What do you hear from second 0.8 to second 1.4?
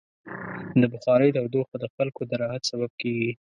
د بخارۍ